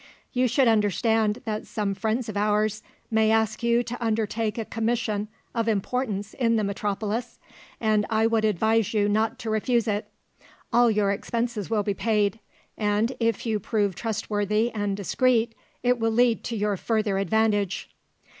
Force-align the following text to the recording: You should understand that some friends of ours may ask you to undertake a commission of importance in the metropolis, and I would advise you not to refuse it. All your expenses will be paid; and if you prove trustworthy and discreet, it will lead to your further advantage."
You 0.33 0.47
should 0.47 0.67
understand 0.67 1.43
that 1.45 1.67
some 1.67 1.93
friends 1.93 2.27
of 2.27 2.35
ours 2.35 2.81
may 3.11 3.29
ask 3.29 3.61
you 3.61 3.83
to 3.83 4.03
undertake 4.03 4.57
a 4.57 4.65
commission 4.65 5.27
of 5.53 5.67
importance 5.67 6.33
in 6.33 6.55
the 6.55 6.63
metropolis, 6.63 7.37
and 7.79 8.07
I 8.09 8.25
would 8.25 8.43
advise 8.43 8.95
you 8.95 9.07
not 9.07 9.37
to 9.37 9.51
refuse 9.51 9.87
it. 9.87 10.07
All 10.73 10.89
your 10.89 11.11
expenses 11.11 11.69
will 11.69 11.83
be 11.83 11.93
paid; 11.93 12.39
and 12.79 13.15
if 13.19 13.45
you 13.45 13.59
prove 13.59 13.93
trustworthy 13.93 14.71
and 14.71 14.97
discreet, 14.97 15.53
it 15.83 15.99
will 15.99 16.09
lead 16.11 16.43
to 16.45 16.55
your 16.57 16.77
further 16.77 17.19
advantage." 17.19 17.87